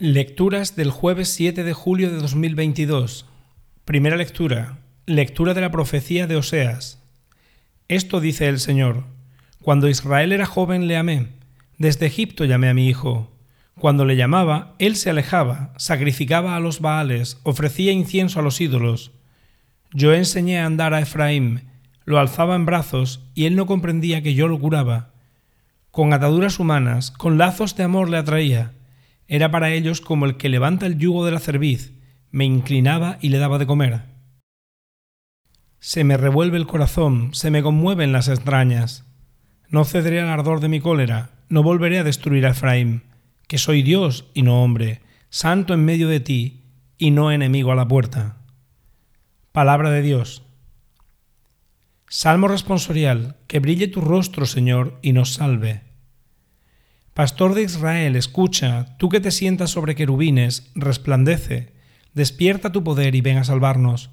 Lecturas 0.00 0.74
del 0.74 0.90
jueves 0.90 1.28
7 1.28 1.62
de 1.62 1.72
julio 1.72 2.10
de 2.10 2.16
2022. 2.16 3.26
Primera 3.84 4.16
lectura. 4.16 4.78
Lectura 5.06 5.54
de 5.54 5.60
la 5.60 5.70
profecía 5.70 6.26
de 6.26 6.34
Oseas. 6.34 7.00
Esto 7.86 8.20
dice 8.20 8.48
el 8.48 8.58
Señor. 8.58 9.04
Cuando 9.62 9.88
Israel 9.88 10.32
era 10.32 10.46
joven 10.46 10.88
le 10.88 10.96
amé. 10.96 11.28
Desde 11.78 12.06
Egipto 12.06 12.44
llamé 12.44 12.68
a 12.68 12.74
mi 12.74 12.88
hijo. 12.88 13.30
Cuando 13.78 14.04
le 14.04 14.16
llamaba, 14.16 14.74
él 14.80 14.96
se 14.96 15.10
alejaba, 15.10 15.72
sacrificaba 15.76 16.56
a 16.56 16.60
los 16.60 16.80
Baales, 16.80 17.38
ofrecía 17.44 17.92
incienso 17.92 18.40
a 18.40 18.42
los 18.42 18.60
ídolos. 18.60 19.12
Yo 19.92 20.12
enseñé 20.12 20.58
a 20.58 20.66
andar 20.66 20.92
a 20.92 21.02
Efraín, 21.02 21.68
lo 22.04 22.18
alzaba 22.18 22.56
en 22.56 22.66
brazos, 22.66 23.20
y 23.36 23.44
él 23.44 23.54
no 23.54 23.66
comprendía 23.66 24.24
que 24.24 24.34
yo 24.34 24.48
lo 24.48 24.58
curaba. 24.58 25.12
Con 25.92 26.12
ataduras 26.12 26.58
humanas, 26.58 27.12
con 27.12 27.38
lazos 27.38 27.76
de 27.76 27.84
amor 27.84 28.10
le 28.10 28.16
atraía 28.16 28.72
era 29.28 29.50
para 29.50 29.72
ellos 29.72 30.00
como 30.00 30.26
el 30.26 30.36
que 30.36 30.48
levanta 30.48 30.86
el 30.86 30.98
yugo 30.98 31.24
de 31.24 31.32
la 31.32 31.40
cerviz, 31.40 31.92
me 32.30 32.44
inclinaba 32.44 33.18
y 33.20 33.28
le 33.28 33.38
daba 33.38 33.58
de 33.58 33.66
comer. 33.66 34.02
Se 35.78 36.02
me 36.02 36.16
revuelve 36.16 36.56
el 36.56 36.66
corazón, 36.66 37.34
se 37.34 37.50
me 37.50 37.62
conmueven 37.62 38.12
las 38.12 38.28
extrañas. 38.28 39.04
No 39.68 39.84
cederé 39.84 40.20
al 40.20 40.28
ardor 40.28 40.60
de 40.60 40.68
mi 40.68 40.80
cólera, 40.80 41.30
no 41.48 41.62
volveré 41.62 41.98
a 41.98 42.04
destruir 42.04 42.46
a 42.46 42.50
Efraín, 42.50 43.02
que 43.48 43.58
soy 43.58 43.82
Dios 43.82 44.26
y 44.34 44.42
no 44.42 44.62
hombre, 44.62 45.02
santo 45.28 45.74
en 45.74 45.84
medio 45.84 46.08
de 46.08 46.20
ti 46.20 46.62
y 46.98 47.10
no 47.10 47.30
enemigo 47.30 47.72
a 47.72 47.76
la 47.76 47.86
puerta. 47.86 48.38
Palabra 49.52 49.90
de 49.90 50.02
Dios. 50.02 50.42
Salmo 52.08 52.48
responsorial, 52.48 53.36
que 53.46 53.60
brille 53.60 53.88
tu 53.88 54.00
rostro, 54.00 54.46
Señor, 54.46 54.98
y 55.02 55.12
nos 55.12 55.34
salve. 55.34 55.82
Pastor 57.14 57.54
de 57.54 57.62
Israel, 57.62 58.16
escucha, 58.16 58.96
tú 58.98 59.08
que 59.08 59.20
te 59.20 59.30
sientas 59.30 59.70
sobre 59.70 59.94
querubines, 59.94 60.72
resplandece, 60.74 61.72
despierta 62.12 62.72
tu 62.72 62.82
poder 62.82 63.14
y 63.14 63.20
ven 63.20 63.38
a 63.38 63.44
salvarnos. 63.44 64.10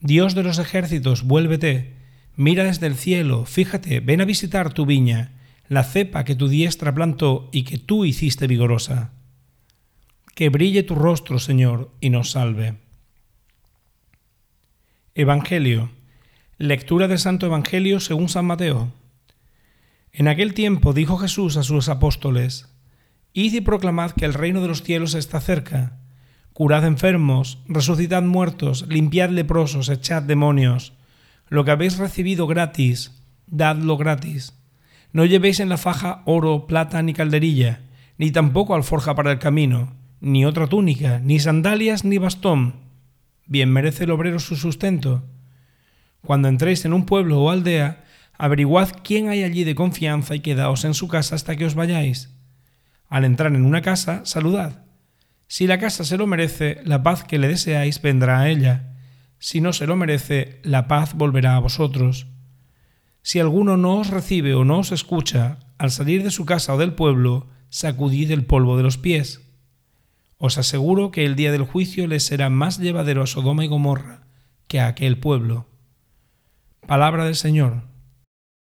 Dios 0.00 0.34
de 0.34 0.42
los 0.42 0.58
ejércitos, 0.58 1.22
vuélvete, 1.22 1.94
mira 2.34 2.64
desde 2.64 2.88
el 2.88 2.96
cielo, 2.96 3.44
fíjate, 3.44 4.00
ven 4.00 4.20
a 4.20 4.24
visitar 4.24 4.72
tu 4.72 4.84
viña, 4.84 5.30
la 5.68 5.84
cepa 5.84 6.24
que 6.24 6.34
tu 6.34 6.48
diestra 6.48 6.92
plantó 6.92 7.50
y 7.52 7.62
que 7.62 7.78
tú 7.78 8.04
hiciste 8.04 8.48
vigorosa. 8.48 9.12
Que 10.34 10.48
brille 10.48 10.82
tu 10.82 10.96
rostro, 10.96 11.38
Señor, 11.38 11.92
y 12.00 12.10
nos 12.10 12.32
salve. 12.32 12.74
Evangelio. 15.14 15.90
Lectura 16.58 17.06
del 17.06 17.20
Santo 17.20 17.46
Evangelio 17.46 18.00
según 18.00 18.28
San 18.28 18.46
Mateo. 18.46 18.92
En 20.18 20.26
aquel 20.26 20.52
tiempo 20.52 20.94
dijo 20.94 21.16
Jesús 21.16 21.56
a 21.56 21.62
sus 21.62 21.88
apóstoles, 21.88 22.74
Id 23.34 23.54
y 23.54 23.60
proclamad 23.60 24.10
que 24.10 24.24
el 24.24 24.34
reino 24.34 24.60
de 24.60 24.66
los 24.66 24.82
cielos 24.82 25.14
está 25.14 25.40
cerca. 25.40 26.00
Curad 26.52 26.84
enfermos, 26.84 27.62
resucitad 27.68 28.24
muertos, 28.24 28.84
limpiad 28.88 29.30
leprosos, 29.30 29.88
echad 29.88 30.24
demonios. 30.24 30.92
Lo 31.48 31.64
que 31.64 31.70
habéis 31.70 31.98
recibido 31.98 32.48
gratis, 32.48 33.22
dadlo 33.46 33.96
gratis. 33.96 34.58
No 35.12 35.24
llevéis 35.24 35.60
en 35.60 35.68
la 35.68 35.76
faja 35.76 36.22
oro, 36.24 36.66
plata 36.66 37.00
ni 37.00 37.12
calderilla, 37.12 37.82
ni 38.16 38.32
tampoco 38.32 38.74
alforja 38.74 39.14
para 39.14 39.30
el 39.30 39.38
camino, 39.38 39.94
ni 40.20 40.44
otra 40.44 40.66
túnica, 40.66 41.20
ni 41.20 41.38
sandalias 41.38 42.04
ni 42.04 42.18
bastón. 42.18 42.74
Bien 43.46 43.72
merece 43.72 44.02
el 44.02 44.10
obrero 44.10 44.40
su 44.40 44.56
sustento. 44.56 45.22
Cuando 46.22 46.48
entréis 46.48 46.84
en 46.84 46.92
un 46.92 47.06
pueblo 47.06 47.40
o 47.40 47.50
aldea, 47.50 48.02
averiguad 48.38 48.90
quién 49.02 49.28
hay 49.28 49.42
allí 49.42 49.64
de 49.64 49.74
confianza 49.74 50.34
y 50.34 50.40
quedaos 50.40 50.84
en 50.84 50.94
su 50.94 51.08
casa 51.08 51.34
hasta 51.34 51.56
que 51.56 51.66
os 51.66 51.74
vayáis. 51.74 52.34
Al 53.08 53.24
entrar 53.24 53.54
en 53.54 53.64
una 53.64 53.82
casa, 53.82 54.24
saludad. 54.24 54.84
Si 55.48 55.66
la 55.66 55.78
casa 55.78 56.04
se 56.04 56.16
lo 56.16 56.26
merece, 56.26 56.80
la 56.84 57.02
paz 57.02 57.24
que 57.24 57.38
le 57.38 57.48
deseáis 57.48 58.00
vendrá 58.00 58.40
a 58.40 58.48
ella. 58.48 58.94
Si 59.38 59.60
no 59.60 59.72
se 59.72 59.86
lo 59.86 59.96
merece, 59.96 60.60
la 60.62 60.88
paz 60.88 61.14
volverá 61.14 61.56
a 61.56 61.60
vosotros. 61.60 62.26
Si 63.22 63.40
alguno 63.40 63.76
no 63.76 63.96
os 63.96 64.10
recibe 64.10 64.54
o 64.54 64.64
no 64.64 64.78
os 64.78 64.92
escucha, 64.92 65.58
al 65.76 65.90
salir 65.90 66.22
de 66.22 66.30
su 66.30 66.44
casa 66.44 66.74
o 66.74 66.78
del 66.78 66.94
pueblo, 66.94 67.48
sacudid 67.70 68.30
el 68.30 68.44
polvo 68.44 68.76
de 68.76 68.82
los 68.82 68.98
pies. 68.98 69.42
Os 70.38 70.58
aseguro 70.58 71.10
que 71.10 71.24
el 71.24 71.34
día 71.34 71.50
del 71.50 71.64
juicio 71.64 72.06
les 72.06 72.24
será 72.24 72.50
más 72.50 72.78
llevadero 72.78 73.22
a 73.22 73.26
Sodoma 73.26 73.64
y 73.64 73.68
Gomorra 73.68 74.26
que 74.68 74.80
a 74.80 74.86
aquel 74.86 75.18
pueblo. 75.18 75.66
Palabra 76.86 77.24
del 77.24 77.36
Señor. 77.36 77.82